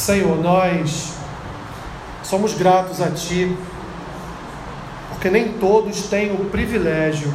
[0.00, 1.12] Senhor, nós
[2.24, 3.54] somos gratos a Ti,
[5.10, 7.30] porque nem todos têm o privilégio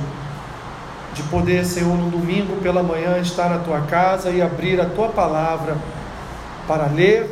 [1.13, 5.09] de poder, Senhor, no domingo pela manhã estar na Tua casa e abrir a Tua
[5.09, 5.77] palavra
[6.67, 7.29] para ler,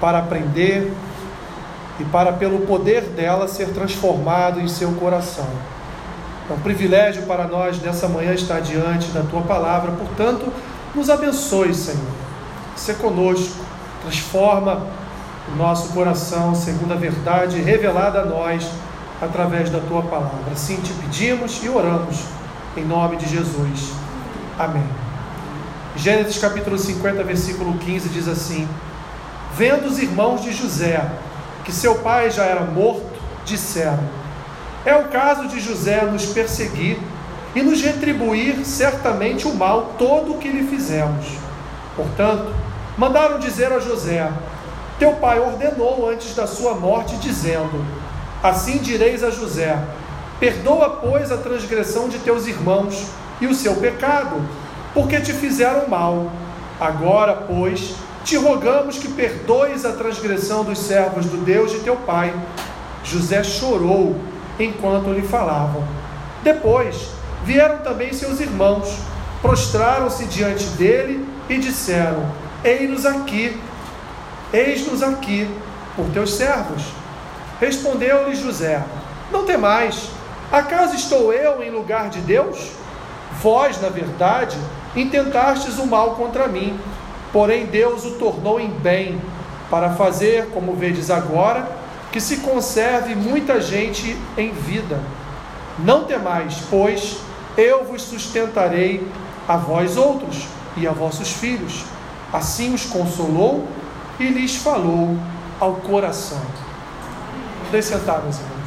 [0.00, 0.92] para aprender
[1.98, 5.48] e para, pelo poder dela, ser transformado em seu coração.
[6.48, 10.52] É um privilégio para nós nessa manhã estar diante da tua palavra, portanto,
[10.94, 12.06] nos abençoe, Senhor.
[12.76, 13.66] Se conosco,
[14.02, 14.86] transforma
[15.52, 18.68] o nosso coração segundo a verdade revelada a nós
[19.20, 20.52] através da tua palavra.
[20.52, 22.24] Assim te pedimos e oramos
[22.76, 23.92] em nome de Jesus.
[24.58, 24.84] Amém.
[25.96, 28.68] Gênesis capítulo 50, versículo 15 diz assim:
[29.56, 31.04] Vendo os irmãos de José
[31.64, 33.98] que seu pai já era morto, disseram:
[34.84, 36.98] é o caso de José nos perseguir
[37.54, 41.26] e nos retribuir certamente o mal todo o que lhe fizemos.
[41.96, 42.54] Portanto,
[42.98, 44.30] mandaram dizer a José:
[44.98, 47.82] Teu pai ordenou antes da sua morte, dizendo:
[48.42, 49.78] Assim direis a José:
[50.40, 53.06] Perdoa, pois, a transgressão de teus irmãos
[53.40, 54.42] e o seu pecado,
[54.92, 56.30] porque te fizeram mal.
[56.80, 62.34] Agora, pois, te rogamos que perdoes a transgressão dos servos do Deus de teu pai.
[63.02, 64.16] José chorou
[64.58, 65.82] enquanto lhe falavam.
[66.42, 67.10] Depois
[67.44, 68.98] vieram também seus irmãos,
[69.40, 73.56] prostraram-se diante dele e disseram: Eis-nos aqui,
[74.52, 75.48] eis-nos aqui,
[75.94, 76.82] por teus servos.
[77.60, 78.82] Respondeu-lhe José:
[79.30, 80.10] Não temais,
[80.50, 82.72] acaso estou eu em lugar de Deus?
[83.40, 84.58] Vós, na verdade,
[84.96, 86.78] intentastes o mal contra mim,
[87.32, 89.20] porém Deus o tornou em bem,
[89.70, 91.68] para fazer, como vedes agora,
[92.10, 95.00] que se conserve muita gente em vida.
[95.78, 97.18] Não temais, pois
[97.56, 99.06] eu vos sustentarei
[99.46, 101.84] a vós outros e a vossos filhos.
[102.32, 103.66] Assim os consolou
[104.20, 105.16] e lhes falou
[105.60, 106.40] ao coração.
[107.70, 108.58] Deixe sentar, meus irmãos.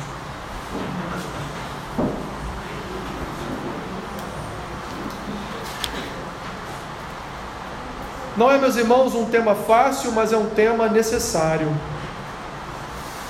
[8.37, 11.71] Não é, meus irmãos, um tema fácil, mas é um tema necessário.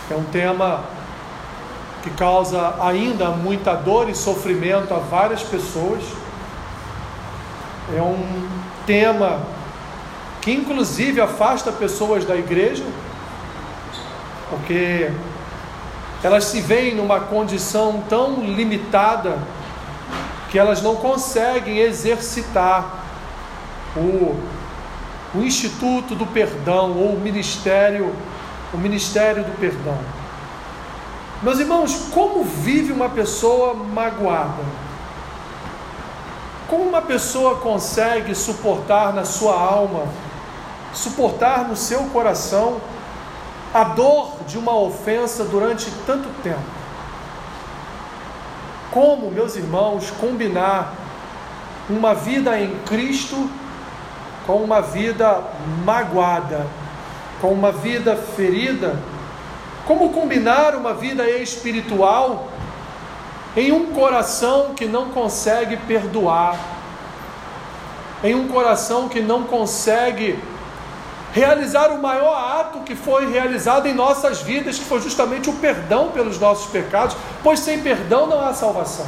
[0.10, 0.84] É um tema
[2.04, 6.04] que causa ainda muita dor e sofrimento a várias pessoas.
[7.96, 8.48] É um
[8.86, 9.42] tema
[10.42, 12.84] que, inclusive, afasta pessoas da igreja,
[14.50, 15.12] porque
[16.24, 19.38] elas se veem numa condição tão limitada
[20.50, 23.06] que elas não conseguem exercitar
[23.96, 24.36] o,
[25.36, 28.14] o Instituto do Perdão ou o Ministério
[28.74, 29.98] o ministério do perdão.
[31.42, 34.64] Meus irmãos, como vive uma pessoa magoada?
[36.70, 40.06] Como uma pessoa consegue suportar na sua alma,
[40.94, 42.80] suportar no seu coração
[43.74, 46.60] a dor de uma ofensa durante tanto tempo?
[48.92, 50.94] Como, meus irmãos, combinar
[51.90, 53.50] uma vida em Cristo
[54.46, 55.42] com uma vida
[55.86, 56.68] magoada,
[57.40, 59.00] com uma vida ferida?
[59.88, 62.50] Como combinar uma vida espiritual
[63.56, 66.58] em um coração que não consegue perdoar?
[68.24, 70.38] Em um coração que não consegue
[71.34, 76.10] realizar o maior ato que foi realizado em nossas vidas, que foi justamente o perdão
[76.12, 79.08] pelos nossos pecados, pois sem perdão não há salvação.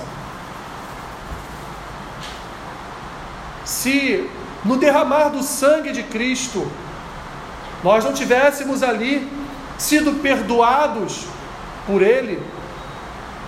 [3.66, 4.30] Se
[4.64, 6.66] no derramar do sangue de Cristo
[7.84, 9.30] nós não tivéssemos ali
[9.78, 11.26] sido perdoados
[11.86, 12.42] por Ele,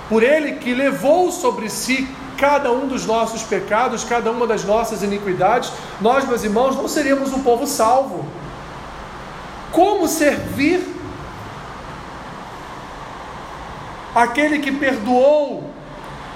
[0.10, 5.02] por Ele que levou sobre si cada um dos nossos pecados, cada uma das nossas
[5.02, 5.72] iniquidades,
[6.02, 8.26] nós, meus irmãos, não seríamos um povo salvo.
[9.76, 10.82] Como servir
[14.16, 15.70] aquele que perdoou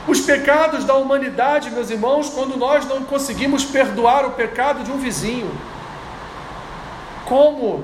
[0.07, 4.97] os pecados da humanidade, meus irmãos, quando nós não conseguimos perdoar o pecado de um
[4.97, 5.49] vizinho?
[7.29, 7.83] como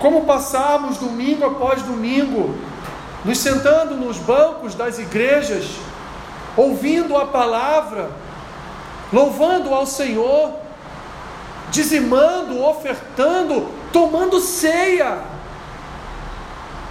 [0.00, 2.56] como passamos domingo após domingo,
[3.24, 5.76] nos sentando nos bancos das igrejas,
[6.56, 8.10] ouvindo a palavra,
[9.12, 10.54] louvando ao Senhor,
[11.70, 15.18] dizimando, ofertando, tomando ceia.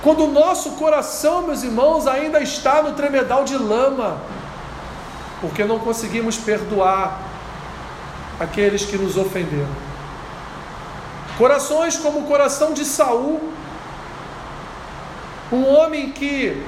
[0.03, 4.17] Quando o nosso coração, meus irmãos, ainda está no tremedal de lama,
[5.39, 7.19] porque não conseguimos perdoar
[8.39, 9.69] aqueles que nos ofenderam.
[11.37, 13.51] Corações como o coração de Saul,
[15.51, 16.65] um homem que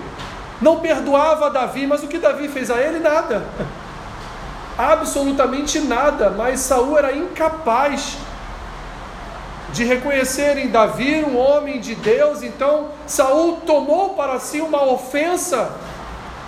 [0.61, 2.99] não perdoava Davi, mas o que Davi fez a ele?
[2.99, 3.45] Nada.
[4.77, 8.17] Absolutamente nada, mas Saul era incapaz
[9.73, 15.71] de reconhecerem Davi um homem de Deus, então Saul tomou para si uma ofensa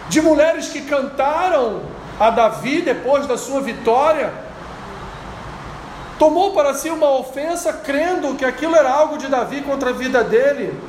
[0.08, 1.82] de mulheres que cantaram
[2.20, 4.32] a Davi depois da sua vitória.
[6.20, 10.24] Tomou para si uma ofensa crendo que aquilo era algo de Davi contra a vida
[10.24, 10.80] dele.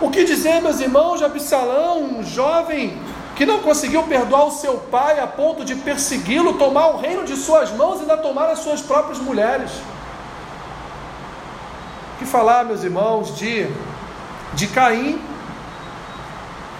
[0.00, 2.96] O que dizer, meus irmãos, de Absalão, um jovem
[3.34, 7.34] que não conseguiu perdoar o seu pai a ponto de persegui-lo, tomar o reino de
[7.34, 9.72] suas mãos e ainda tomar as suas próprias mulheres?
[12.26, 13.68] Que falar, meus irmãos, de,
[14.54, 15.20] de Caim,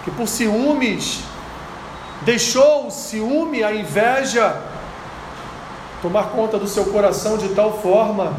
[0.03, 1.21] que por ciúmes
[2.23, 4.61] deixou o ciúme, a inveja,
[6.01, 8.33] tomar conta do seu coração de tal forma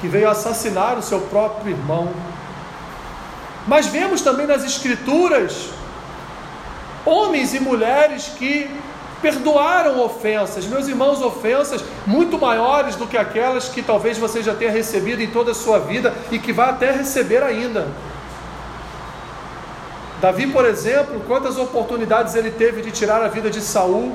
[0.00, 2.10] que veio assassinar o seu próprio irmão.
[3.66, 5.70] Mas vemos também nas Escrituras
[7.04, 8.70] homens e mulheres que
[9.20, 14.70] perdoaram ofensas, meus irmãos, ofensas muito maiores do que aquelas que talvez você já tenha
[14.70, 17.88] recebido em toda a sua vida e que vai até receber ainda.
[20.20, 24.14] Davi, por exemplo, quantas oportunidades ele teve de tirar a vida de Saul,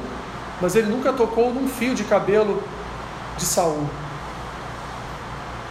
[0.60, 2.62] mas ele nunca tocou num fio de cabelo
[3.38, 3.88] de Saul.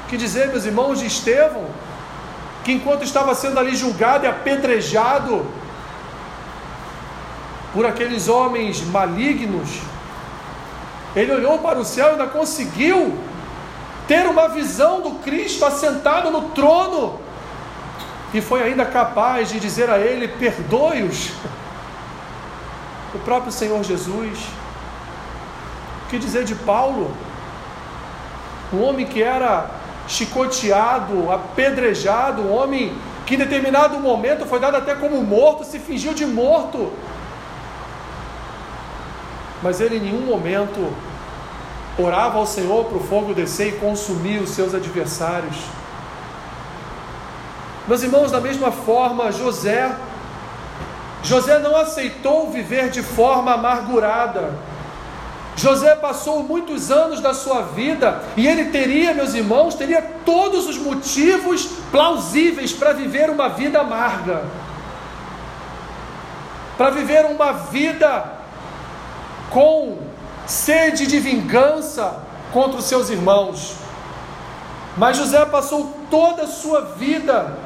[0.09, 1.67] Que dizer, meus irmãos, de Estevão,
[2.65, 5.47] que enquanto estava sendo ali julgado e apedrejado,
[7.73, 9.81] por aqueles homens malignos,
[11.15, 13.17] ele olhou para o céu e ainda conseguiu
[14.07, 17.21] ter uma visão do Cristo assentado no trono,
[18.33, 21.31] e foi ainda capaz de dizer a ele: perdoe-os.
[23.15, 24.39] O próprio Senhor Jesus.
[26.05, 27.13] O que dizer de Paulo?
[28.73, 29.69] Um homem que era
[30.07, 32.95] chicoteado, apedrejado, um homem
[33.27, 36.93] que em determinado momento foi dado até como morto, se fingiu de morto
[39.63, 40.93] mas ele em nenhum momento
[41.99, 45.57] orava ao Senhor para o fogo descer e consumir os seus adversários.
[47.87, 49.91] Meus irmãos, da mesma forma, José,
[51.23, 54.55] José não aceitou viver de forma amargurada.
[55.57, 60.79] José passou muitos anos da sua vida e ele teria, meus irmãos, teria todos os
[60.79, 64.45] motivos plausíveis para viver uma vida amarga,
[66.79, 68.40] para viver uma vida
[69.51, 69.99] com
[70.47, 73.77] sede de vingança contra os seus irmãos.
[74.97, 77.57] Mas José passou toda a sua vida,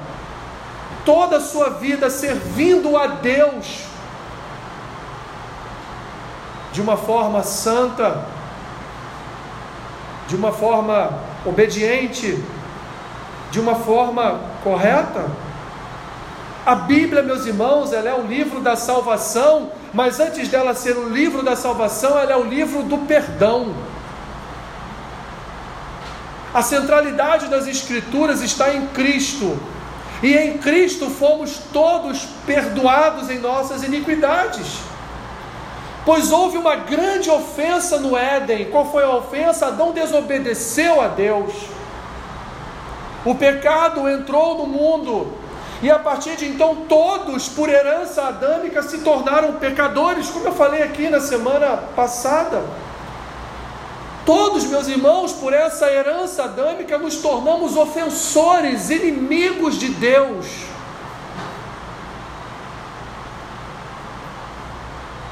[1.04, 3.84] toda a sua vida servindo a Deus
[6.72, 8.26] de uma forma santa,
[10.26, 12.42] de uma forma obediente,
[13.50, 15.24] de uma forma correta.
[16.66, 21.08] A Bíblia, meus irmãos, ela é o livro da salvação mas antes dela ser o
[21.08, 23.72] livro da salvação, ela é o livro do perdão.
[26.52, 29.56] A centralidade das Escrituras está em Cristo,
[30.20, 34.78] e em Cristo fomos todos perdoados em nossas iniquidades.
[36.04, 38.70] Pois houve uma grande ofensa no Éden.
[38.70, 39.68] Qual foi a ofensa?
[39.68, 41.52] Adão desobedeceu a Deus.
[43.24, 45.43] O pecado entrou no mundo
[45.82, 50.82] e a partir de então, todos, por herança adâmica, se tornaram pecadores, como eu falei
[50.82, 52.62] aqui na semana passada.
[54.24, 60.46] Todos, meus irmãos, por essa herança adâmica, nos tornamos ofensores, inimigos de Deus.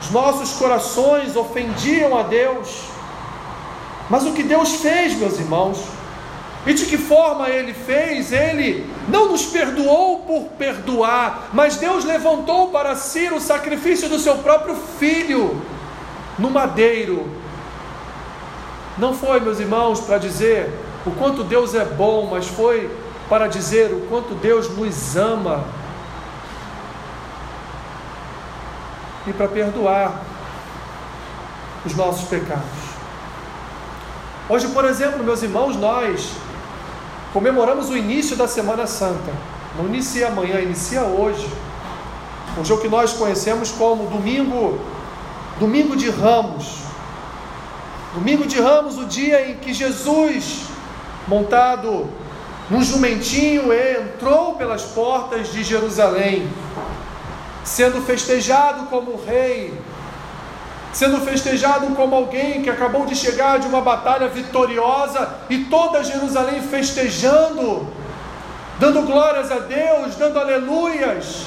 [0.02, 2.82] Os nossos corações ofendiam a Deus.
[4.10, 6.01] Mas o que Deus fez, meus irmãos?
[6.64, 8.30] E de que forma ele fez?
[8.32, 14.38] Ele não nos perdoou por perdoar, mas Deus levantou para si o sacrifício do seu
[14.38, 15.60] próprio filho
[16.38, 17.28] no madeiro.
[18.96, 20.70] Não foi, meus irmãos, para dizer
[21.04, 22.88] o quanto Deus é bom, mas foi
[23.28, 25.64] para dizer o quanto Deus nos ama
[29.26, 30.20] e para perdoar
[31.84, 32.62] os nossos pecados.
[34.48, 36.32] Hoje, por exemplo, meus irmãos, nós
[37.32, 39.32] comemoramos o início da Semana Santa.
[39.76, 41.48] Não inicia amanhã, inicia hoje.
[42.58, 44.78] Um o que nós conhecemos como Domingo,
[45.58, 46.82] Domingo de Ramos.
[48.14, 50.64] Domingo de Ramos, o dia em que Jesus,
[51.26, 52.10] montado
[52.68, 56.46] num jumentinho, entrou pelas portas de Jerusalém,
[57.64, 59.72] sendo festejado como rei,
[60.92, 66.60] sendo festejado como alguém que acabou de chegar de uma batalha vitoriosa e toda Jerusalém
[66.60, 67.88] festejando,
[68.78, 71.44] dando glórias a Deus, dando aleluias,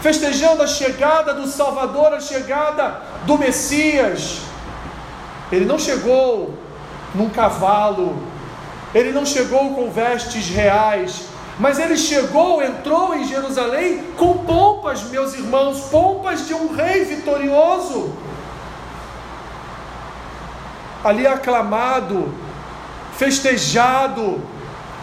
[0.00, 4.38] festejando a chegada do Salvador, a chegada do Messias.
[5.52, 6.54] Ele não chegou
[7.14, 8.16] num cavalo
[8.94, 11.26] ele não chegou com vestes reais,
[11.58, 18.14] mas ele chegou, entrou em Jerusalém com pompas, meus irmãos, pompas de um rei vitorioso.
[21.04, 22.32] Ali aclamado,
[23.16, 24.42] festejado,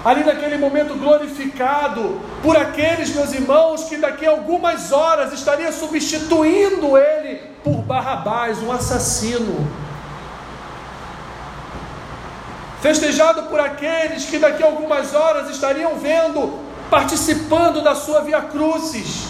[0.06, 6.96] ali naquele momento glorificado por aqueles meus irmãos que daqui a algumas horas estaria substituindo
[6.96, 9.68] ele por Barrabás, um assassino.
[12.82, 19.24] Festejado por aqueles que daqui a algumas horas estariam vendo, participando da sua via crucis,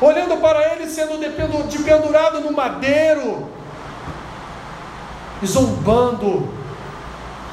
[0.00, 3.50] olhando para ele sendo dependurado no madeiro,
[5.46, 6.48] zombando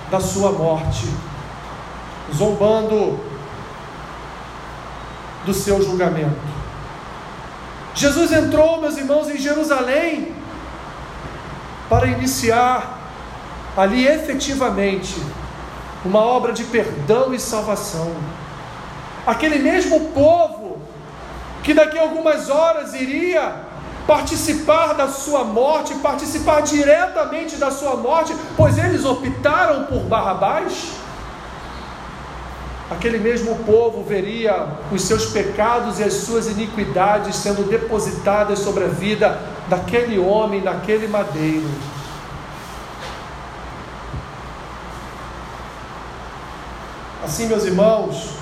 [0.09, 1.07] da sua morte,
[2.33, 3.19] zombando
[5.45, 6.55] do seu julgamento.
[7.93, 10.35] Jesus entrou, meus irmãos, em Jerusalém
[11.89, 12.99] para iniciar
[13.77, 15.15] ali efetivamente
[16.03, 18.11] uma obra de perdão e salvação.
[19.25, 20.79] Aquele mesmo povo
[21.63, 23.64] que daqui a algumas horas iria
[24.07, 30.91] participar da sua morte, participar diretamente da sua morte, pois eles optaram por Barrabás.
[32.89, 38.87] Aquele mesmo povo veria os seus pecados e as suas iniquidades sendo depositadas sobre a
[38.87, 41.67] vida daquele homem, naquele madeiro.
[47.23, 48.35] Assim, meus irmãos,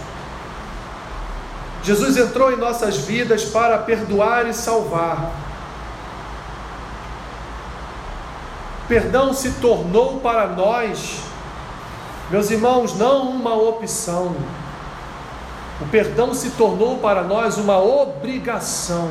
[1.83, 5.52] Jesus entrou em nossas vidas para perdoar e salvar.
[8.87, 11.21] Perdão se tornou para nós,
[12.29, 14.35] meus irmãos, não uma opção.
[15.79, 19.09] O perdão se tornou para nós uma obrigação.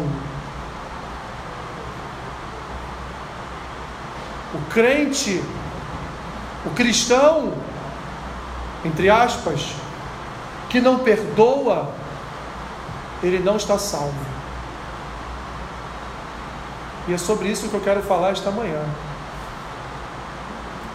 [4.54, 5.42] O crente,
[6.66, 7.54] o cristão,
[8.84, 9.72] entre aspas,
[10.68, 11.90] que não perdoa,
[13.22, 14.32] ele não está salvo.
[17.08, 18.82] E é sobre isso que eu quero falar esta manhã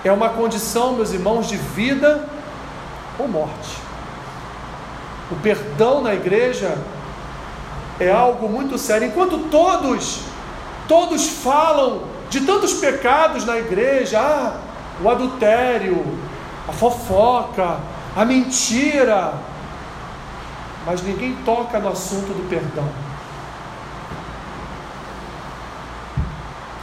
[0.04, 2.28] é uma condição, meus irmãos, de vida
[3.18, 3.78] ou morte.
[5.32, 6.78] O perdão na igreja
[8.00, 9.08] é algo muito sério.
[9.08, 10.22] Enquanto todos,
[10.88, 14.60] todos falam de tantos pecados na igreja, ah,
[15.02, 16.06] o adultério,
[16.68, 17.80] a fofoca,
[18.16, 19.34] a mentira,
[20.86, 22.88] mas ninguém toca no assunto do perdão.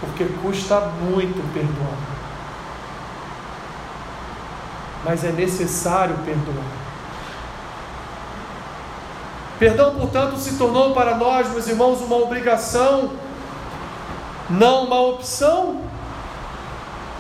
[0.01, 2.14] Porque custa muito perdoar
[5.05, 6.85] mas é necessário perdoar.
[9.59, 13.13] Perdão, portanto, se tornou para nós, meus irmãos, uma obrigação,
[14.51, 15.83] não uma opção,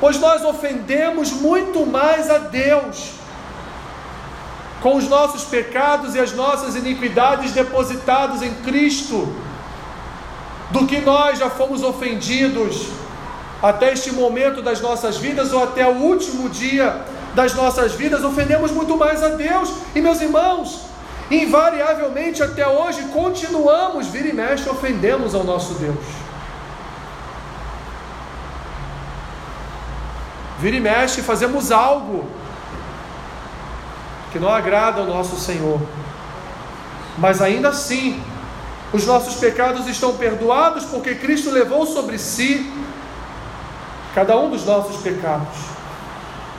[0.00, 3.12] pois nós ofendemos muito mais a Deus
[4.82, 9.32] com os nossos pecados e as nossas iniquidades depositados em Cristo,
[10.70, 12.88] do que nós já fomos ofendidos
[13.62, 17.02] até este momento das nossas vidas ou até o último dia
[17.34, 19.72] das nossas vidas, ofendemos muito mais a Deus.
[19.94, 20.86] E meus irmãos,
[21.30, 26.04] invariavelmente até hoje continuamos, vira e mexe, ofendemos ao nosso Deus.
[30.60, 32.26] Vira e mexe, fazemos algo
[34.32, 35.80] que não agrada ao nosso Senhor.
[37.18, 38.22] Mas ainda assim,
[38.92, 42.72] os nossos pecados estão perdoados porque Cristo levou sobre si
[44.14, 45.74] cada um dos nossos pecados.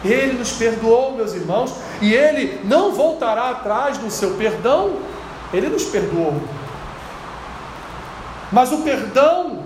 [0.08, 4.98] Ele nos perdoou, meus irmãos, e Ele não voltará atrás do seu perdão,
[5.54, 6.42] Ele nos perdoou.
[8.52, 9.64] Mas o perdão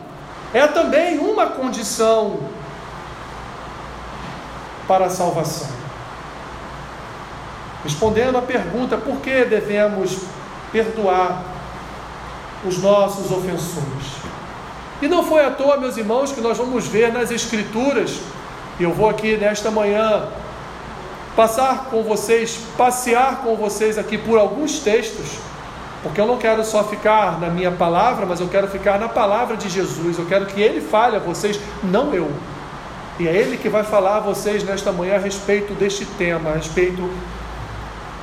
[0.54, 2.40] é também uma condição
[4.88, 5.70] para a salvação.
[7.84, 10.18] Respondendo à pergunta, por que devemos
[10.72, 11.44] perdoar
[12.66, 14.20] os nossos ofensores?
[15.02, 18.20] E não foi à toa, meus irmãos, que nós vamos ver nas Escrituras
[18.84, 20.28] eu vou aqui nesta manhã
[21.36, 25.38] passar com vocês, passear com vocês aqui por alguns textos,
[26.02, 29.58] porque eu não quero só ficar na minha palavra, mas eu quero ficar na palavra
[29.58, 30.18] de Jesus.
[30.18, 32.32] Eu quero que Ele fale a vocês, não eu.
[33.20, 36.54] E é Ele que vai falar a vocês nesta manhã a respeito deste tema, a
[36.54, 37.10] respeito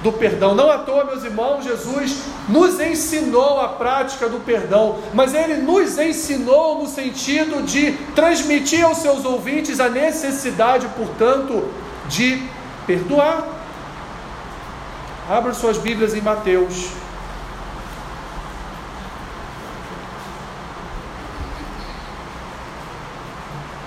[0.02, 0.54] do perdão.
[0.54, 5.98] Não à toa, meus irmãos, Jesus nos ensinou a prática do perdão, mas ele nos
[5.98, 11.68] ensinou no sentido de transmitir aos seus ouvintes a necessidade, portanto,
[12.08, 12.42] de
[12.86, 13.46] perdoar.
[15.28, 16.90] Abra suas Bíblias em Mateus.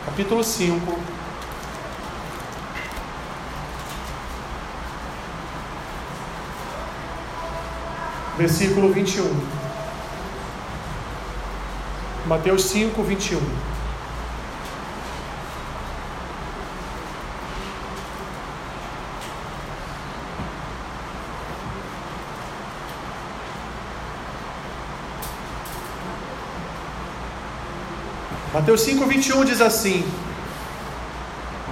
[0.06, 1.19] Capítulo 5.
[8.40, 9.26] Versículo 21.
[12.26, 13.38] Mateus 5, 21.
[28.54, 30.10] Mateus 5, 21 diz assim: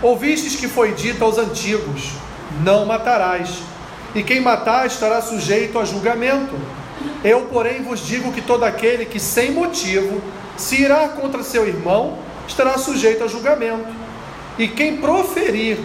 [0.02, 2.12] Ouvistes que foi dito aos antigos:
[2.62, 3.62] Não matarás,
[4.18, 6.56] e quem matar estará sujeito a julgamento.
[7.24, 10.20] Eu, porém, vos digo que todo aquele que sem motivo
[10.58, 13.86] se irá contra seu irmão estará sujeito a julgamento.
[14.58, 15.78] E quem proferir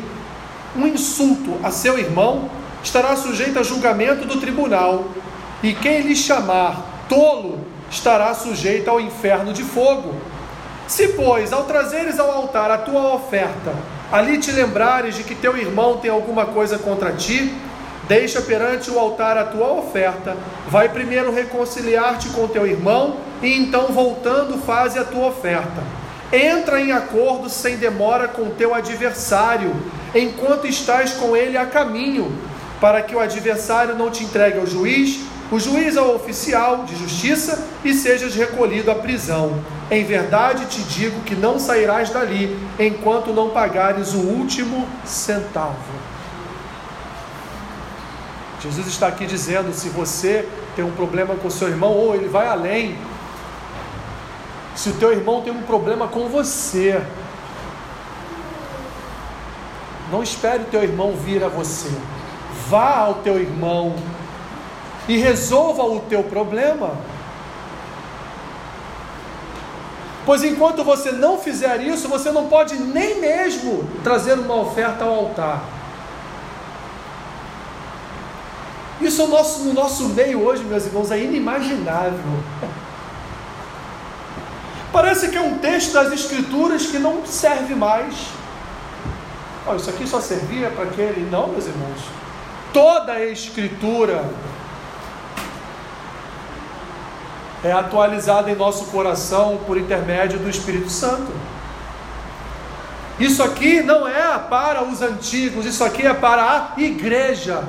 [0.74, 2.50] um insulto a seu irmão
[2.82, 5.04] estará sujeito a julgamento do tribunal.
[5.62, 7.60] E quem lhe chamar tolo
[7.90, 10.14] estará sujeito ao inferno de fogo.
[10.88, 13.74] Se, pois, ao trazeres ao altar a tua oferta,
[14.10, 17.52] ali te lembrares de que teu irmão tem alguma coisa contra ti,
[18.08, 20.36] deixa perante o altar a tua oferta,
[20.68, 25.82] vai primeiro reconciliar-te com teu irmão, e então, voltando, faze a tua oferta.
[26.32, 29.74] Entra em acordo sem demora com teu adversário,
[30.14, 32.32] enquanto estás com ele a caminho,
[32.80, 35.20] para que o adversário não te entregue ao juiz
[35.52, 39.62] o juiz ao oficial de justiça e sejas recolhido à prisão.
[39.90, 45.76] Em verdade te digo que não sairás dali enquanto não pagares o último centavo.
[48.62, 52.46] Jesus está aqui dizendo: se você tem um problema com seu irmão, ou ele vai
[52.46, 52.96] além,
[54.76, 57.02] se o teu irmão tem um problema com você,
[60.12, 61.90] não espere o teu irmão vir a você.
[62.68, 63.96] Vá ao teu irmão
[65.08, 66.92] e resolva o teu problema.
[70.24, 75.14] Pois enquanto você não fizer isso, você não pode nem mesmo trazer uma oferta ao
[75.14, 75.64] altar.
[79.02, 82.42] Isso no nosso, no nosso meio hoje, meus irmãos, é inimaginável.
[84.92, 88.14] Parece que é um texto das Escrituras que não serve mais.
[89.66, 91.28] Oh, isso aqui só servia para aquele.
[91.30, 92.00] Não, meus irmãos.
[92.72, 94.24] Toda a Escritura
[97.64, 101.32] é atualizada em nosso coração por intermédio do Espírito Santo.
[103.18, 107.62] Isso aqui não é para os antigos, isso aqui é para a igreja.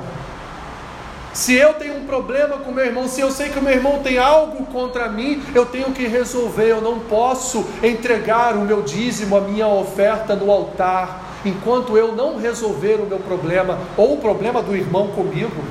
[1.33, 4.03] Se eu tenho um problema com meu irmão, se eu sei que o meu irmão
[4.03, 6.69] tem algo contra mim, eu tenho que resolver.
[6.69, 12.37] Eu não posso entregar o meu dízimo, a minha oferta no altar, enquanto eu não
[12.37, 15.63] resolver o meu problema ou o problema do irmão comigo.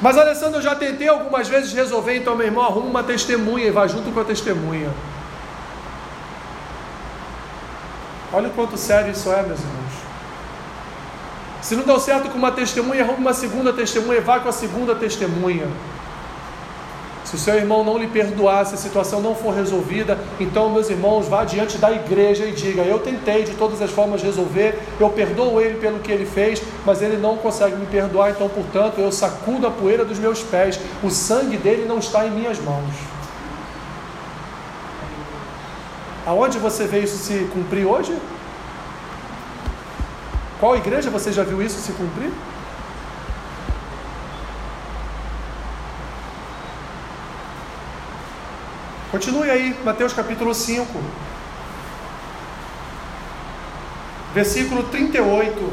[0.00, 3.70] Mas Alessandro, eu já tentei algumas vezes resolver, então meu irmão arruma uma testemunha e
[3.70, 4.90] vai junto com a testemunha.
[8.32, 9.83] Olha o quanto sério isso é, meus irmãos.
[11.64, 14.94] Se não deu certo com uma testemunha, arruma uma segunda testemunha vá com a segunda
[14.94, 15.66] testemunha.
[17.24, 20.90] Se o seu irmão não lhe perdoar, se a situação não for resolvida, então, meus
[20.90, 25.08] irmãos, vá diante da igreja e diga: Eu tentei de todas as formas resolver, eu
[25.08, 29.10] perdoo ele pelo que ele fez, mas ele não consegue me perdoar, então, portanto, eu
[29.10, 32.92] sacudo a poeira dos meus pés, o sangue dele não está em minhas mãos.
[36.26, 38.14] Aonde você vê isso se cumprir hoje?
[40.64, 42.32] Qual igreja você já viu isso se cumprir?
[49.10, 50.88] Continue aí, Mateus capítulo 5,
[54.32, 55.70] versículo 38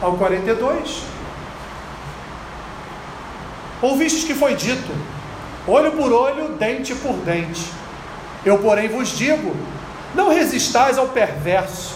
[0.00, 1.02] ao 42.
[3.82, 4.90] Ouvistes que foi dito:
[5.66, 7.70] olho por olho, dente por dente.
[8.46, 9.54] Eu, porém, vos digo:
[10.14, 11.91] não resistais ao perverso,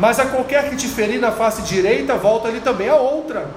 [0.00, 3.50] mas a qualquer que te ferir na face direita, volta-lhe também a outra.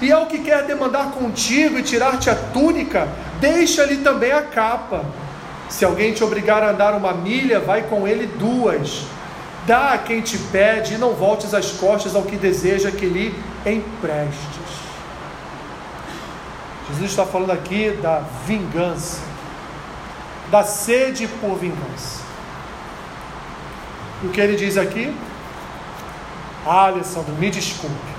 [0.00, 3.06] E ao que quer demandar contigo e tirar-te a túnica,
[3.38, 5.04] deixa-lhe também a capa.
[5.68, 9.02] Se alguém te obrigar a andar uma milha, vai com ele duas.
[9.66, 13.34] Dá a quem te pede e não voltes as costas ao que deseja que lhe
[13.66, 14.78] emprestes.
[16.88, 19.20] Jesus está falando aqui da vingança,
[20.50, 22.22] da sede por vingança.
[24.22, 25.14] E o que ele diz aqui?
[26.68, 28.18] Ah, Alessandro, me desculpe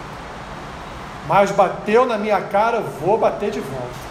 [1.30, 4.10] mas bateu na minha cara, vou bater de volta.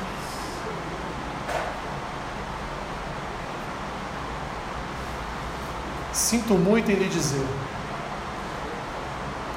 [6.13, 7.45] Sinto muito em lhe dizer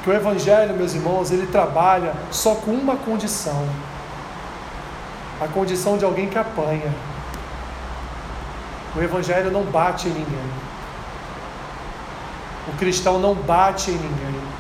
[0.04, 3.70] que o Evangelho, meus irmãos, ele trabalha só com uma condição:
[5.40, 6.92] a condição de alguém que apanha.
[8.96, 10.52] O Evangelho não bate em ninguém.
[12.68, 14.51] O cristão não bate em ninguém.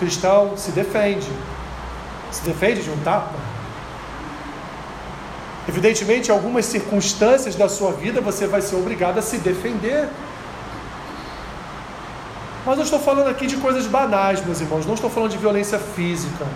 [0.00, 1.30] Cristão se defende.
[2.32, 3.34] Se defende de um tapa.
[5.68, 10.08] Evidentemente, em algumas circunstâncias da sua vida você vai ser obrigado a se defender.
[12.64, 15.78] Mas eu estou falando aqui de coisas banais, meus irmãos, não estou falando de violência
[15.78, 16.46] física.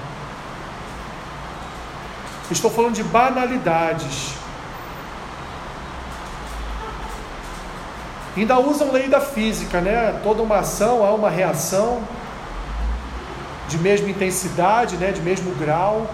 [2.51, 4.35] Estou falando de banalidades.
[8.37, 10.19] Ainda usam lei da física, né?
[10.23, 12.03] Toda uma ação há uma reação
[13.75, 15.11] de mesma intensidade, né?
[15.11, 16.09] De mesmo grau.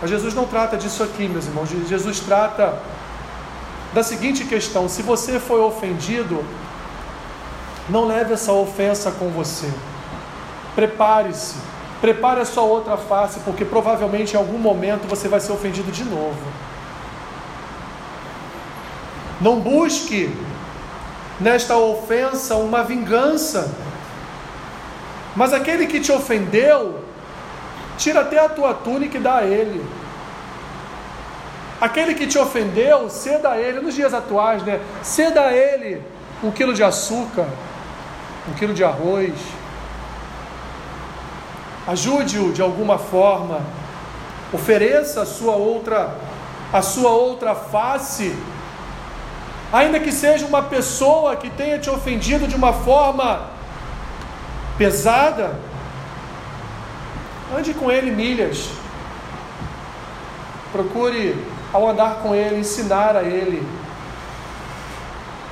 [0.00, 1.68] Mas Jesus não trata disso aqui, meus irmãos.
[1.88, 2.80] Jesus trata
[3.92, 6.42] da seguinte questão: se você foi ofendido,
[7.88, 9.70] não leve essa ofensa com você.
[10.74, 11.56] Prepare-se.
[12.00, 16.04] Prepare a sua outra face, porque provavelmente em algum momento você vai ser ofendido de
[16.04, 16.38] novo.
[19.38, 20.34] Não busque
[21.38, 23.70] nesta ofensa uma vingança.
[25.34, 27.04] Mas aquele que te ofendeu,
[27.96, 29.84] tira até a tua túnica e dá a ele.
[31.80, 34.80] Aquele que te ofendeu, ceda a ele, nos dias atuais, né?
[35.02, 36.02] Ceda a ele
[36.42, 37.46] um quilo de açúcar,
[38.48, 39.34] um quilo de arroz.
[41.86, 43.60] Ajude-o de alguma forma.
[44.52, 46.14] Ofereça a sua outra,
[46.72, 48.34] a sua outra face
[49.72, 53.50] ainda que seja uma pessoa que tenha te ofendido de uma forma
[54.80, 55.60] pesada,
[57.54, 58.70] ande com ele milhas.
[60.72, 61.36] Procure,
[61.70, 63.62] ao andar com ele, ensinar a ele,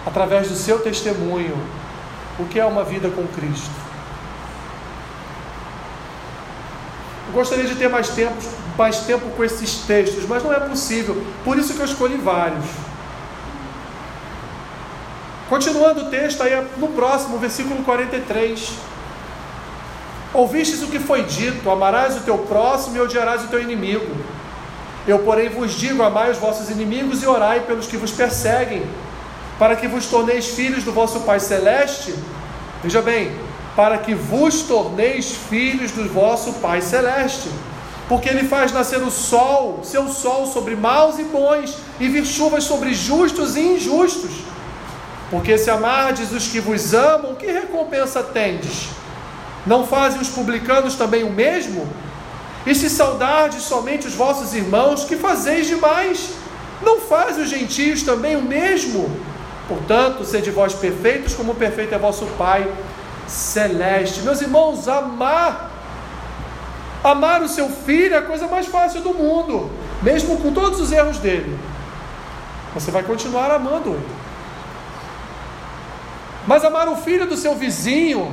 [0.07, 1.55] através do seu testemunho,
[2.39, 3.71] o que é uma vida com Cristo.
[7.27, 8.43] Eu gostaria de ter mais tempo,
[8.79, 11.23] mais tempo com esses textos, mas não é possível.
[11.45, 12.65] Por isso que eu escolhi vários.
[15.51, 18.88] Continuando o texto, aí no próximo, versículo 43.
[20.33, 24.07] Ouvistes o que foi dito: amarás o teu próximo e odiarás o teu inimigo.
[25.07, 28.83] Eu, porém, vos digo: amai os vossos inimigos e orai pelos que vos perseguem,
[29.59, 32.15] para que vos torneis filhos do vosso Pai Celeste.
[32.83, 33.33] Veja bem,
[33.75, 37.49] para que vos torneis filhos do vosso Pai Celeste.
[38.09, 42.65] Porque ele faz nascer o sol, seu sol sobre maus e bons, e vir chuvas
[42.65, 44.31] sobre justos e injustos.
[45.31, 48.89] Porque se amardes os que vos amam, que recompensa tendes?
[49.69, 51.87] Não fazem os publicanos também o mesmo?
[52.67, 56.31] E se saudardes somente os vossos irmãos, que fazeis demais?
[56.83, 59.15] Não fazem os gentios também o mesmo?
[59.69, 62.67] Portanto, sede vós perfeitos, como perfeito é vosso Pai
[63.27, 64.23] celeste.
[64.23, 65.71] Meus irmãos, amar,
[67.05, 69.71] amar o seu filho é a coisa mais fácil do mundo,
[70.03, 71.59] mesmo com todos os erros dele.
[72.73, 74.09] Você vai continuar amando ele.
[76.47, 78.33] Mas amar o filho do seu vizinho,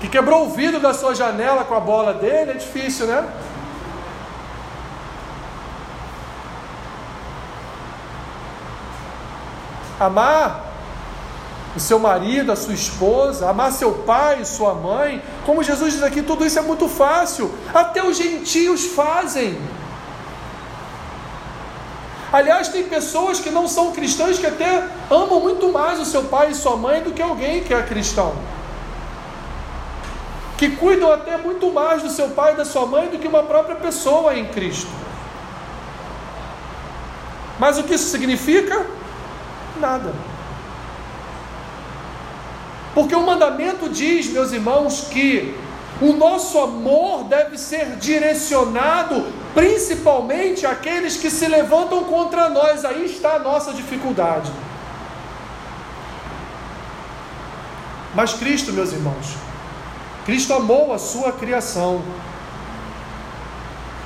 [0.00, 3.28] que quebrou o vidro da sua janela com a bola dele, é difícil, né?
[9.98, 10.68] Amar
[11.76, 16.22] o seu marido, a sua esposa, amar seu pai, sua mãe, como Jesus diz aqui,
[16.22, 19.60] tudo isso é muito fácil, até os gentios fazem.
[22.32, 26.50] Aliás, tem pessoas que não são cristãs que até amam muito mais o seu pai
[26.50, 28.34] e sua mãe do que alguém que é cristão.
[30.60, 33.44] Que cuidam até muito mais do seu pai e da sua mãe do que uma
[33.44, 34.90] própria pessoa em Cristo.
[37.58, 38.86] Mas o que isso significa?
[39.80, 40.12] Nada.
[42.94, 45.58] Porque o mandamento diz, meus irmãos, que
[46.02, 52.84] o nosso amor deve ser direcionado principalmente àqueles que se levantam contra nós.
[52.84, 54.52] Aí está a nossa dificuldade.
[58.14, 59.49] Mas Cristo, meus irmãos,
[60.24, 62.02] Cristo amou a sua criação.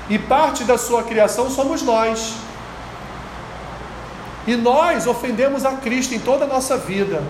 [0.08, 2.34] E parte da sua criação somos nós.
[4.46, 7.22] E nós ofendemos a Cristo em toda a nossa vida,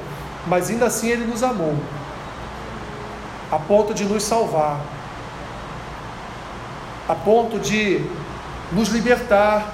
[0.46, 1.76] mas ainda assim Ele nos amou
[3.54, 4.80] a ponto de nos salvar,
[7.08, 8.04] a ponto de
[8.72, 9.72] nos libertar,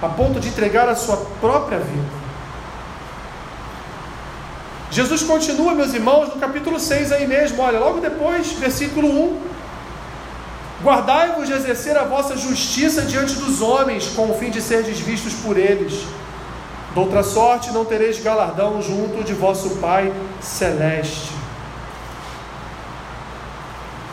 [0.00, 2.19] a ponto de entregar a sua própria vida.
[4.90, 9.40] Jesus continua, meus irmãos, no capítulo 6 aí mesmo, olha, logo depois, versículo 1.
[10.82, 15.34] Guardai-vos de exercer a vossa justiça diante dos homens, com o fim de serdes vistos
[15.34, 16.04] por eles.
[16.92, 21.30] De outra sorte, não tereis galardão junto de vosso Pai celeste.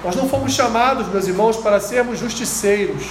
[0.03, 3.03] Nós não fomos chamados, meus irmãos, para sermos justiceiros.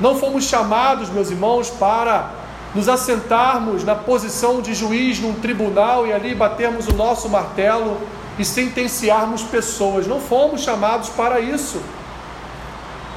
[0.00, 2.39] Não fomos chamados, meus irmãos, para
[2.74, 8.00] nos assentarmos na posição de juiz num tribunal e ali batermos o nosso martelo
[8.38, 10.06] e sentenciarmos pessoas.
[10.06, 11.80] Não fomos chamados para isso.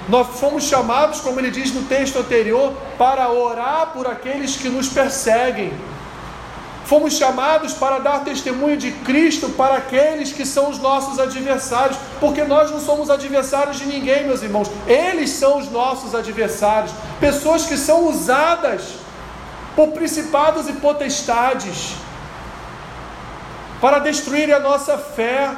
[0.09, 4.89] Nós fomos chamados, como ele diz no texto anterior, para orar por aqueles que nos
[4.89, 5.71] perseguem.
[6.83, 12.43] Fomos chamados para dar testemunho de Cristo para aqueles que são os nossos adversários, porque
[12.43, 17.77] nós não somos adversários de ninguém, meus irmãos, eles são os nossos adversários, pessoas que
[17.77, 18.95] são usadas
[19.75, 21.95] por principados e potestades
[23.81, 25.51] para destruir a nossa fé,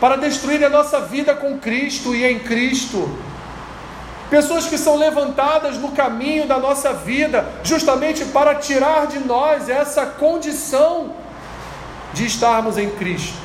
[0.00, 3.10] para destruir a nossa vida com Cristo e em Cristo.
[4.30, 10.06] Pessoas que são levantadas no caminho da nossa vida, justamente para tirar de nós essa
[10.06, 11.12] condição
[12.12, 13.36] de estarmos em Cristo.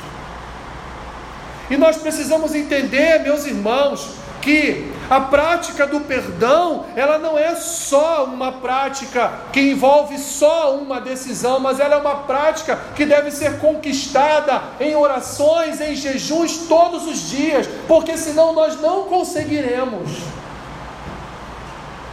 [1.68, 4.10] E nós precisamos entender, meus irmãos,
[4.40, 11.00] que a prática do perdão, ela não é só uma prática que envolve só uma
[11.00, 17.08] decisão, mas ela é uma prática que deve ser conquistada em orações, em jejuns todos
[17.08, 20.10] os dias, porque senão nós não conseguiremos.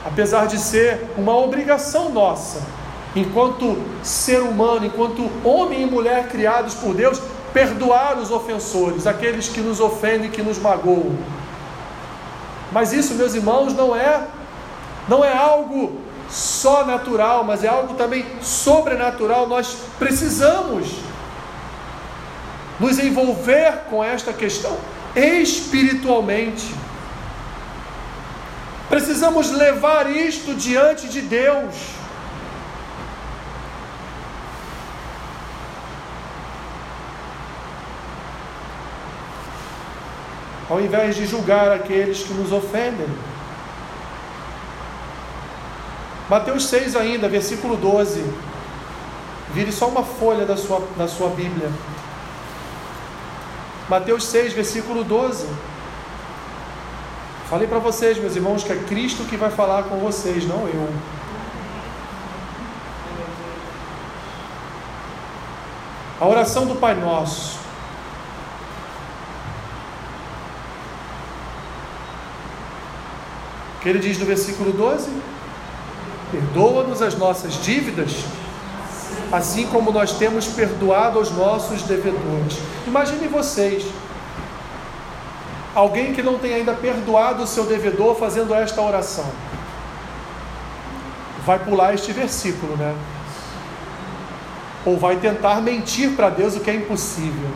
[0.03, 2.63] Apesar de ser uma obrigação nossa,
[3.15, 7.21] enquanto ser humano, enquanto homem e mulher criados por Deus,
[7.53, 11.15] perdoar os ofensores, aqueles que nos ofendem, que nos magoam.
[12.71, 14.27] Mas isso, meus irmãos, não é
[15.07, 19.47] não é algo só natural, mas é algo também sobrenatural.
[19.47, 20.89] Nós precisamos
[22.79, 24.77] nos envolver com esta questão
[25.15, 26.75] espiritualmente.
[28.89, 31.75] Precisamos levar isto diante de Deus.
[40.69, 43.07] Ao invés de julgar aqueles que nos ofendem.
[46.29, 48.23] Mateus 6 ainda, versículo 12.
[49.53, 51.71] Vire só uma folha da sua, da sua Bíblia.
[53.87, 55.47] Mateus 6, versículo 12.
[57.49, 60.89] Falei para vocês, meus irmãos, que é Cristo que vai falar com vocês, não eu.
[66.19, 67.57] A oração do Pai Nosso.
[73.76, 75.09] que ele diz no versículo 12:
[76.31, 78.25] Perdoa-nos as nossas dívidas,
[79.31, 82.57] assim como nós temos perdoado aos nossos devedores.
[82.85, 83.85] Imagine vocês,
[85.73, 89.29] alguém que não tem ainda perdoado o seu devedor fazendo esta oração.
[91.45, 92.93] Vai pular este versículo, né?
[94.85, 97.49] Ou vai tentar mentir para Deus o que é impossível.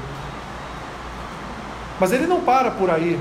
[2.00, 3.20] Mas ele não para por aí.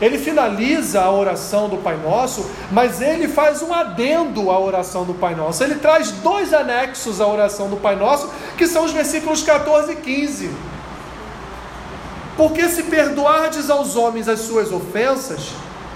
[0.00, 5.14] Ele finaliza a oração do Pai Nosso, mas ele faz um adendo à oração do
[5.14, 5.62] Pai Nosso.
[5.62, 9.96] Ele traz dois anexos à oração do Pai Nosso, que são os versículos 14 e
[9.96, 10.50] 15.
[12.36, 15.52] Porque se perdoardes aos homens as suas ofensas,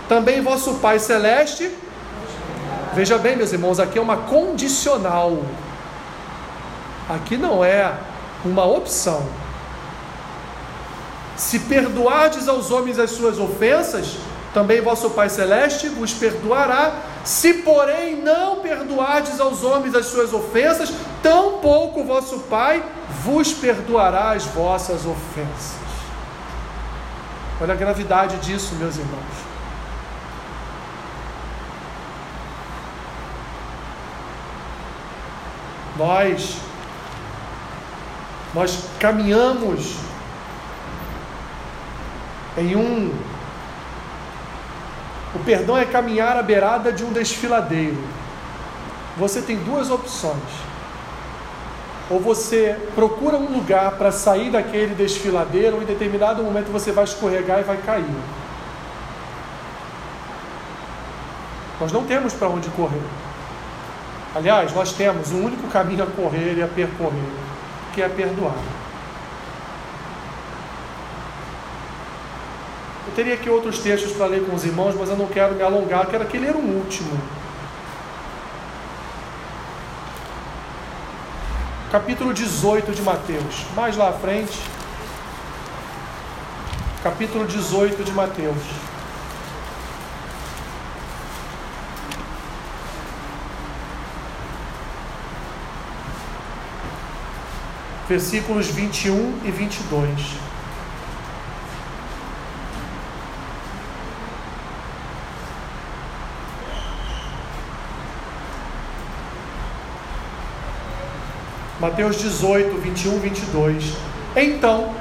[0.08, 1.70] também vosso Pai Celeste.
[2.94, 5.38] Veja bem, meus irmãos, aqui é uma condicional.
[7.08, 7.92] Aqui não é
[8.44, 9.26] uma opção.
[11.38, 14.16] Se perdoardes aos homens as suas ofensas,
[14.52, 16.92] também vosso Pai Celeste vos perdoará.
[17.24, 22.82] Se, porém, não perdoardes aos homens as suas ofensas, tampouco vosso Pai
[23.22, 25.78] vos perdoará as vossas ofensas.
[27.60, 29.48] Olha a gravidade disso, meus irmãos.
[35.96, 36.56] Nós,
[38.54, 40.07] nós caminhamos
[42.60, 43.12] em um.
[45.34, 47.98] O perdão é caminhar à beirada de um desfiladeiro.
[49.16, 50.68] Você tem duas opções.
[52.10, 57.04] Ou você procura um lugar para sair daquele desfiladeiro, ou em determinado momento você vai
[57.04, 58.06] escorregar e vai cair.
[61.80, 63.02] Nós não temos para onde correr.
[64.34, 67.30] Aliás, nós temos um único caminho a correr e a percorrer,
[67.94, 68.54] que é perdoar.
[73.18, 76.06] Teria aqui outros textos para ler com os irmãos, mas eu não quero me alongar,
[76.06, 77.20] quero aqui ler o último.
[81.90, 83.66] Capítulo 18 de Mateus.
[83.74, 84.56] Mais lá à frente.
[87.02, 88.62] Capítulo 18 de Mateus.
[98.08, 100.57] Versículos 21 e 22.
[111.80, 113.94] Mateus 18, 21, 22.
[114.34, 114.92] Então,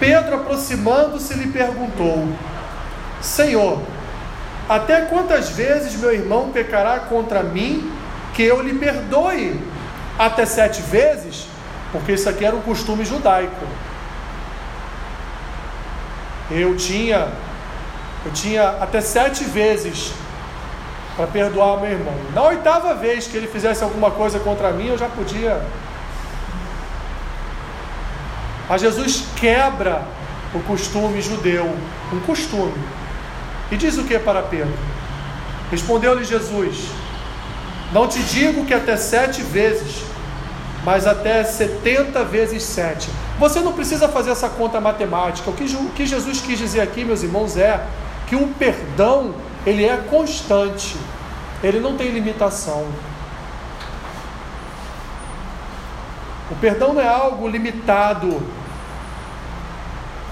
[0.00, 2.28] Pedro, aproximando-se, lhe perguntou:
[3.20, 3.80] Senhor,
[4.68, 7.92] até quantas vezes meu irmão pecará contra mim
[8.34, 9.60] que eu lhe perdoe?
[10.18, 11.46] Até sete vezes?
[11.92, 13.64] Porque isso aqui era um costume judaico.
[16.50, 17.28] Eu tinha,
[18.24, 20.12] eu tinha até sete vezes
[21.18, 22.14] para perdoar meu irmão.
[22.32, 25.60] Na oitava vez que ele fizesse alguma coisa contra mim, eu já podia.
[28.68, 30.02] Mas Jesus quebra
[30.54, 31.68] o costume judeu,
[32.12, 32.72] um costume.
[33.72, 34.72] E diz o que para Pedro?
[35.72, 36.86] Respondeu-lhe Jesus:
[37.92, 40.04] Não te digo que até sete vezes,
[40.84, 43.10] mas até setenta vezes sete.
[43.40, 45.50] Você não precisa fazer essa conta matemática.
[45.50, 47.84] O que, Jesus quis dizer aqui, meus irmãos, é
[48.28, 49.34] que o perdão
[49.68, 50.96] ele é constante,
[51.62, 52.86] ele não tem limitação.
[56.50, 58.40] O perdão não é algo limitado,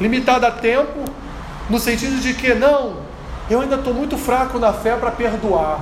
[0.00, 1.04] limitado a tempo,
[1.68, 2.96] no sentido de que não,
[3.50, 5.80] eu ainda estou muito fraco na fé para perdoar.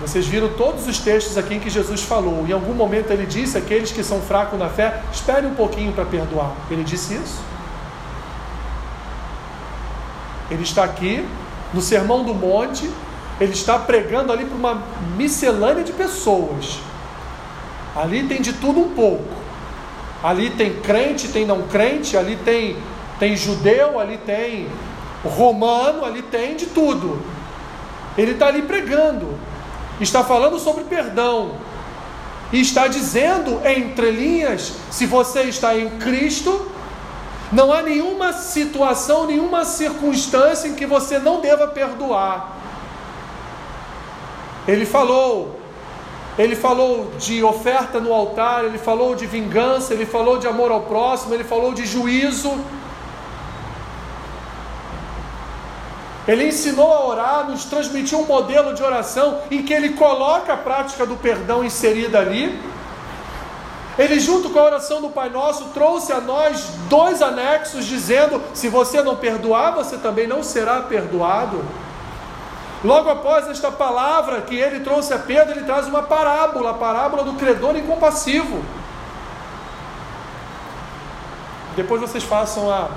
[0.00, 2.46] Vocês viram todos os textos aqui em que Jesus falou.
[2.46, 6.04] Em algum momento ele disse: aqueles que são fracos na fé, esperem um pouquinho para
[6.04, 6.52] perdoar.
[6.70, 7.42] Ele disse isso.
[10.48, 11.26] Ele está aqui
[11.72, 12.90] no Sermão do Monte,
[13.40, 14.82] ele está pregando ali para uma
[15.16, 16.78] miscelânea de pessoas.
[17.96, 19.40] Ali tem de tudo um pouco.
[20.22, 22.76] Ali tem crente, tem não crente, ali tem,
[23.18, 24.68] tem judeu, ali tem
[25.24, 27.20] romano, ali tem de tudo.
[28.18, 29.38] Ele está ali pregando,
[30.00, 31.52] está falando sobre perdão,
[32.52, 36.70] e está dizendo entre linhas: se você está em Cristo,
[37.52, 42.56] não há nenhuma situação, nenhuma circunstância em que você não deva perdoar.
[44.68, 45.58] Ele falou,
[46.38, 50.82] ele falou de oferta no altar, ele falou de vingança, ele falou de amor ao
[50.82, 52.56] próximo, ele falou de juízo.
[56.28, 60.56] Ele ensinou a orar, nos transmitiu um modelo de oração em que ele coloca a
[60.56, 62.56] prática do perdão inserida ali.
[64.00, 68.66] Ele, junto com a oração do Pai Nosso, trouxe a nós dois anexos dizendo: se
[68.66, 71.62] você não perdoar, você também não será perdoado.
[72.82, 77.24] Logo após esta palavra que ele trouxe a Pedro, ele traz uma parábola, a parábola
[77.24, 78.64] do credor incompassivo.
[81.76, 82.88] Depois vocês façam a,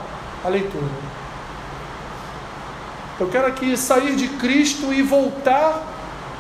[0.46, 0.88] a leitura.
[3.20, 5.84] Eu quero aqui sair de Cristo e voltar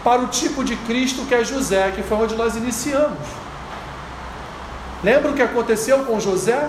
[0.05, 3.42] para o tipo de Cristo que é José, que foi onde nós iniciamos.
[5.03, 6.67] Lembra o que aconteceu com José?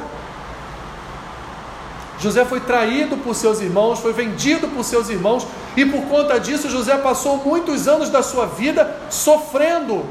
[2.18, 6.70] José foi traído por seus irmãos, foi vendido por seus irmãos, e por conta disso
[6.70, 10.04] José passou muitos anos da sua vida sofrendo.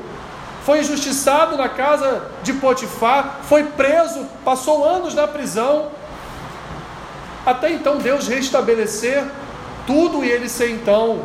[0.65, 5.87] Foi injustiçado na casa de Potifar, foi preso, passou anos na prisão.
[7.45, 9.25] Até então Deus restabelecer
[9.85, 11.19] tudo e ele ser então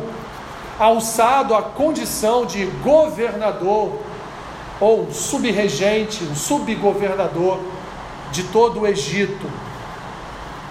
[0.77, 3.99] alçado à condição de governador
[4.79, 7.59] ou um subregente, um subgovernador
[8.31, 9.49] de todo o Egito.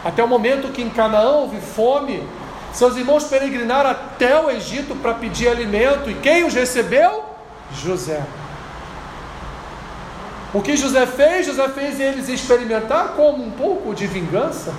[0.05, 2.27] Até o momento que em Canaã houve fome,
[2.73, 7.25] seus irmãos peregrinaram até o Egito para pedir alimento, e quem os recebeu?
[7.73, 8.23] José.
[10.55, 11.47] O que José fez?
[11.47, 14.73] José fez eles experimentar como um pouco de vingança.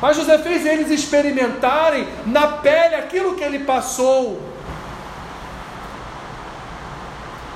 [0.00, 4.51] Mas José fez eles experimentarem na pele aquilo que ele passou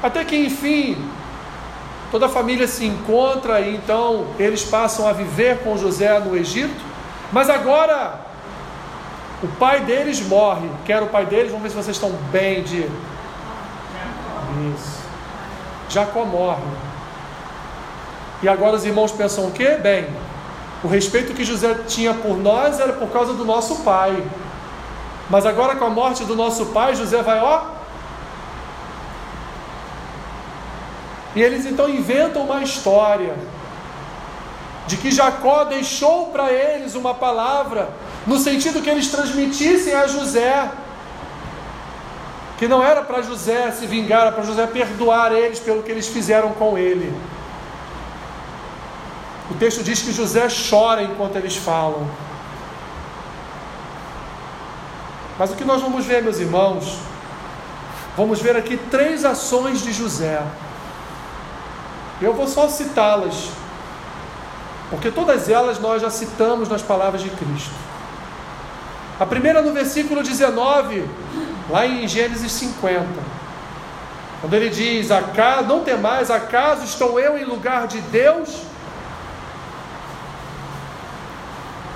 [0.02, 0.96] Até que enfim,
[2.10, 6.84] toda a família se encontra e então eles passam a viver com José no Egito.
[7.32, 8.20] Mas agora
[9.42, 10.68] o pai deles morre.
[10.84, 12.88] Quero o pai deles, vamos ver se vocês estão bem de.
[14.74, 15.06] Isso.
[15.88, 16.62] Jacó morre.
[18.42, 19.76] E agora os irmãos pensam o quê?
[19.82, 20.06] Bem,
[20.84, 24.22] o respeito que José tinha por nós era por causa do nosso pai.
[25.28, 27.75] Mas agora com a morte do nosso pai, José vai, ó,
[31.36, 33.36] E eles então inventam uma história
[34.88, 37.90] de que Jacó deixou para eles uma palavra
[38.26, 40.70] no sentido que eles transmitissem a José
[42.58, 46.08] que não era para José se vingar, era para José perdoar eles pelo que eles
[46.08, 47.14] fizeram com ele.
[49.50, 52.08] O texto diz que José chora enquanto eles falam.
[55.38, 56.96] Mas o que nós vamos ver, meus irmãos?
[58.16, 60.42] Vamos ver aqui três ações de José.
[62.20, 63.50] Eu vou só citá-las,
[64.90, 67.74] porque todas elas nós já citamos nas palavras de Cristo.
[69.18, 71.04] A primeira no versículo 19,
[71.70, 73.06] lá em Gênesis 50.
[74.40, 78.62] Quando ele diz, acaso, não temais, acaso estou eu em lugar de Deus?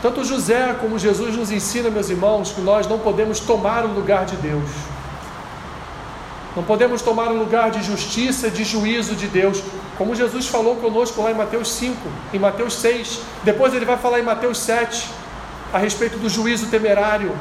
[0.02, 4.24] Tanto José como Jesus nos ensina, meus irmãos, que nós não podemos tomar o lugar
[4.24, 4.70] de Deus.
[6.56, 9.62] Não podemos tomar o lugar de justiça, de juízo de Deus,
[10.00, 11.94] como Jesus falou conosco lá em Mateus 5,
[12.32, 13.20] em Mateus 6.
[13.44, 15.10] Depois ele vai falar em Mateus 7,
[15.74, 17.36] a respeito do juízo temerário.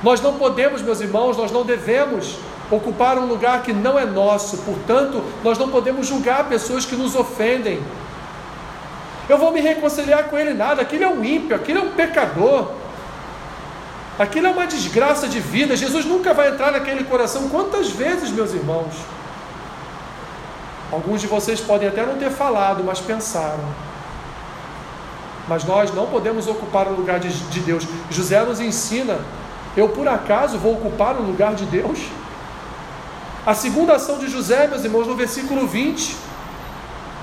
[0.00, 2.36] Nós não podemos, meus irmãos, nós não devemos
[2.70, 7.16] ocupar um lugar que não é nosso, portanto, nós não podemos julgar pessoas que nos
[7.16, 7.82] ofendem.
[9.28, 12.70] Eu vou me reconciliar com ele nada, aquele é um ímpio, aquele é um pecador.
[14.16, 15.74] Aquilo é uma desgraça de vida.
[15.76, 17.48] Jesus nunca vai entrar naquele coração.
[17.48, 18.94] Quantas vezes, meus irmãos?
[20.90, 23.64] Alguns de vocês podem até não ter falado, mas pensaram.
[25.46, 27.86] Mas nós não podemos ocupar o lugar de, de Deus.
[28.10, 29.18] José nos ensina:
[29.76, 31.98] eu por acaso vou ocupar o lugar de Deus?
[33.46, 36.27] A segunda ação de José, meus irmãos, no versículo 20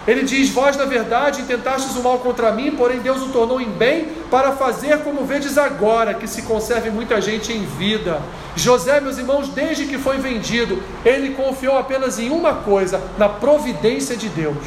[0.08, 3.70] ele diz: Vós, na verdade, intentastes o mal contra mim, porém Deus o tornou em
[3.70, 8.22] bem, para fazer como vedes agora, que se conserve muita gente em vida.
[8.56, 14.16] José, meus irmãos, desde que foi vendido, ele confiou apenas em uma coisa: na providência
[14.16, 14.58] de Deus.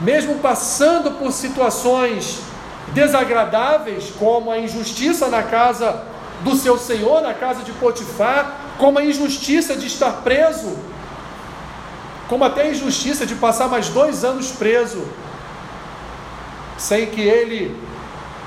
[0.00, 2.40] Mesmo passando por situações
[2.88, 6.02] desagradáveis, como a injustiça na casa
[6.42, 10.76] do seu senhor, na casa de Potifar, como a injustiça de estar preso,
[12.28, 15.02] como até a injustiça de passar mais dois anos preso,
[16.78, 17.78] sem que ele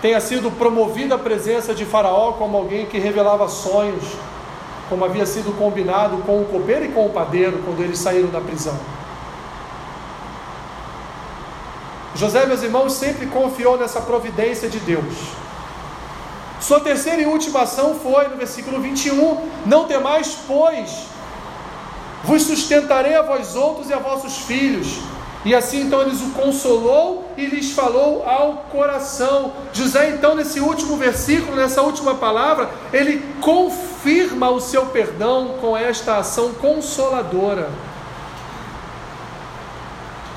[0.02, 4.04] tenha sido promovido à presença de Faraó como alguém que revelava sonhos,
[4.90, 8.42] como havia sido combinado com o copeiro e com o padeiro quando eles saíram da
[8.42, 8.78] prisão.
[12.16, 15.45] José, meus irmãos, sempre confiou nessa providência de Deus.
[16.60, 21.08] Sua terceira e última ação foi, no versículo 21, não temais, pois,
[22.24, 25.00] vos sustentarei a vós outros e a vossos filhos.
[25.46, 29.54] E assim então eles o consolou e lhes falou ao coração.
[29.72, 36.18] José, então, nesse último versículo, nessa última palavra, ele confirma o seu perdão com esta
[36.18, 37.70] ação consoladora.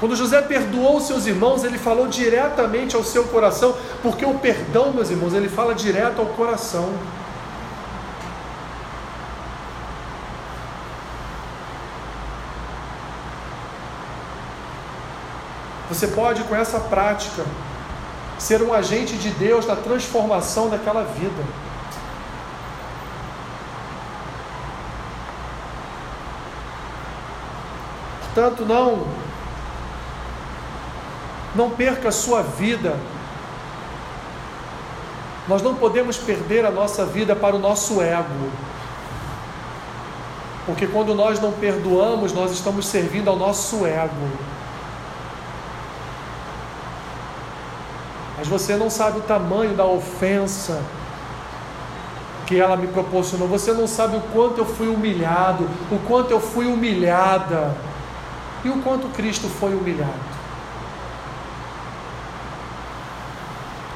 [0.00, 5.10] Quando José perdoou seus irmãos, ele falou diretamente ao seu coração, porque o perdão, meus
[5.10, 6.92] irmãos, ele fala direto ao coração.
[15.88, 17.44] Você pode, com essa prática,
[18.38, 21.42] ser um agente de Deus na transformação daquela vida.
[28.20, 29.27] Portanto, não
[31.54, 32.96] não perca a sua vida.
[35.46, 38.50] Nós não podemos perder a nossa vida para o nosso ego.
[40.66, 44.28] Porque quando nós não perdoamos, nós estamos servindo ao nosso ego.
[48.36, 50.82] Mas você não sabe o tamanho da ofensa
[52.46, 53.48] que ela me proporcionou.
[53.48, 57.74] Você não sabe o quanto eu fui humilhado, o quanto eu fui humilhada
[58.64, 60.37] e o quanto Cristo foi humilhado.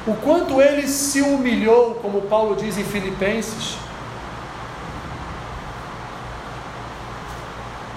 [0.05, 3.77] O quanto ele se humilhou, como Paulo diz em Filipenses,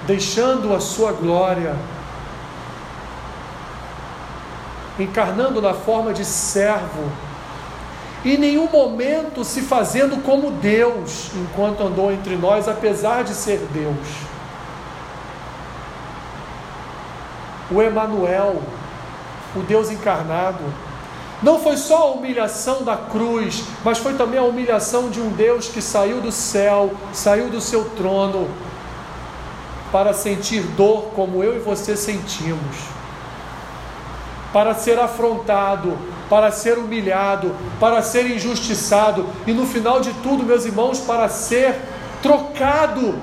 [0.06, 1.74] deixando a sua glória,
[4.98, 7.10] encarnando na forma de servo,
[8.24, 13.96] em nenhum momento se fazendo como Deus, enquanto andou entre nós, apesar de ser Deus.
[17.68, 18.62] O Emanuel,
[19.56, 20.62] o Deus encarnado,
[21.42, 25.68] não foi só a humilhação da cruz, mas foi também a humilhação de um Deus
[25.68, 28.48] que saiu do céu, saiu do seu trono,
[29.92, 32.76] para sentir dor como eu e você sentimos,
[34.52, 35.96] para ser afrontado,
[36.28, 41.76] para ser humilhado, para ser injustiçado e no final de tudo, meus irmãos, para ser
[42.22, 43.14] trocado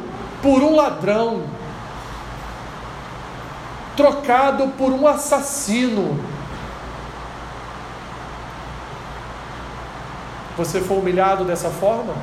[0.41, 1.43] por um ladrão,
[3.97, 6.19] trocado por um assassino
[10.57, 12.13] Você foi humilhado dessa forma?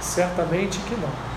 [0.00, 1.28] Certamente que não.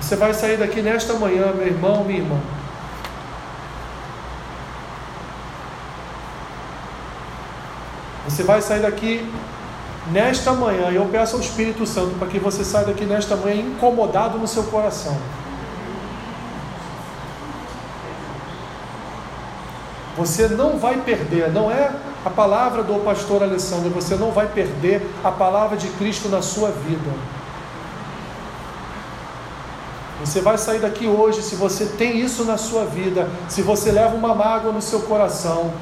[0.00, 2.38] Você vai sair daqui nesta manhã, meu irmão, minha irmã.
[8.28, 9.26] Você vai sair daqui
[10.12, 13.56] nesta manhã, e eu peço ao Espírito Santo para que você saia daqui nesta manhã
[13.56, 15.16] incomodado no seu coração.
[20.16, 21.90] Você não vai perder, não é
[22.24, 26.70] a palavra do pastor Alessandro, você não vai perder a palavra de Cristo na sua
[26.70, 27.10] vida.
[30.24, 34.16] Você vai sair daqui hoje, se você tem isso na sua vida, se você leva
[34.16, 35.72] uma mágoa no seu coração,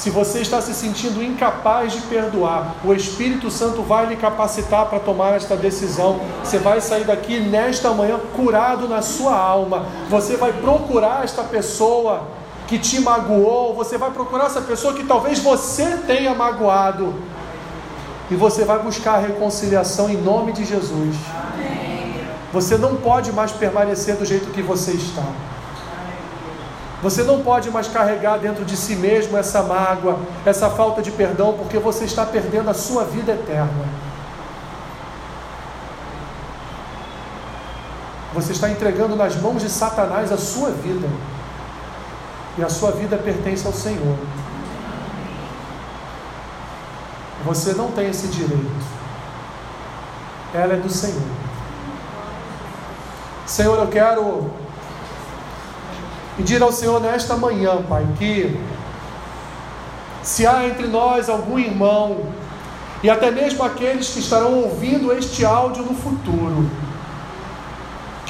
[0.00, 4.98] se você está se sentindo incapaz de perdoar, o Espírito Santo vai lhe capacitar para
[4.98, 6.20] tomar esta decisão.
[6.42, 9.84] Você vai sair daqui nesta manhã curado na sua alma.
[10.08, 12.22] Você vai procurar esta pessoa
[12.70, 17.12] que te magoou, você vai procurar essa pessoa que talvez você tenha magoado.
[18.30, 21.16] E você vai buscar a reconciliação em nome de Jesus.
[22.52, 25.24] Você não pode mais permanecer do jeito que você está.
[27.02, 31.54] Você não pode mais carregar dentro de si mesmo essa mágoa, essa falta de perdão,
[31.54, 33.84] porque você está perdendo a sua vida eterna.
[38.32, 41.08] Você está entregando nas mãos de Satanás a sua vida.
[42.60, 44.16] E a sua vida pertence ao Senhor.
[47.44, 48.84] Você não tem esse direito.
[50.54, 51.28] Ela é do Senhor.
[53.46, 54.50] Senhor, eu quero
[56.40, 58.58] Pedir ao Senhor nesta manhã, Pai, que
[60.22, 62.16] se há entre nós algum irmão,
[63.02, 66.66] e até mesmo aqueles que estarão ouvindo este áudio no futuro,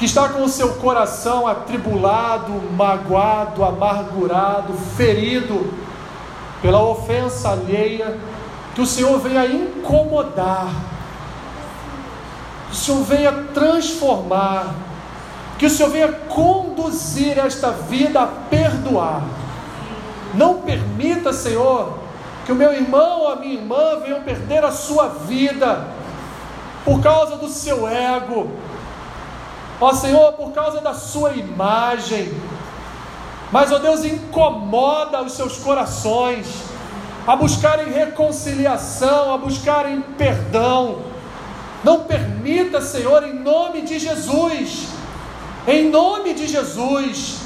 [0.01, 5.71] que está com o seu coração atribulado, magoado, amargurado, ferido
[6.59, 8.17] pela ofensa alheia,
[8.73, 10.71] que o Senhor venha incomodar,
[12.67, 14.73] que o Senhor venha transformar,
[15.59, 19.21] que o Senhor venha conduzir esta vida a perdoar.
[20.33, 21.93] Não permita, Senhor,
[22.43, 25.85] que o meu irmão ou a minha irmã venham perder a sua vida
[26.83, 28.49] por causa do seu ego.
[29.81, 32.31] Ó Senhor, por causa da sua imagem.
[33.51, 36.45] Mas, ó Deus, incomoda os seus corações
[37.27, 40.99] a buscarem reconciliação, a buscarem perdão.
[41.83, 44.87] Não permita, Senhor, em nome de Jesus,
[45.67, 47.39] em nome de Jesus,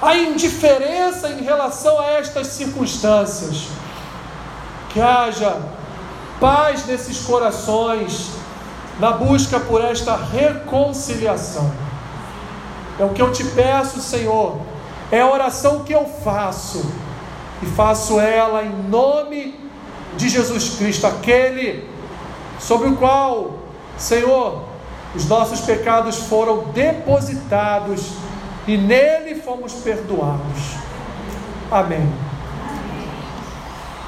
[0.00, 3.66] a indiferença em relação a estas circunstâncias.
[4.90, 5.56] Que haja
[6.38, 8.37] paz nesses corações
[8.98, 11.70] na busca por esta reconciliação.
[12.98, 14.58] É o que eu te peço, Senhor,
[15.10, 16.84] é a oração que eu faço,
[17.62, 19.58] e faço ela em nome
[20.16, 21.88] de Jesus Cristo, aquele
[22.58, 23.58] sobre o qual,
[23.96, 24.64] Senhor,
[25.14, 28.12] os nossos pecados foram depositados
[28.66, 30.76] e nele fomos perdoados.
[31.70, 32.27] Amém.